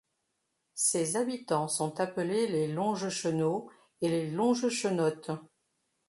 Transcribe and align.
Ses 0.73 1.15
habitants 1.15 1.67
sont 1.67 1.99
appelés 1.99 2.47
les 2.47 2.67
Longechenots 2.67 3.69
et 4.01 4.09
les 4.09 4.31
Longechenottes. 4.31 5.29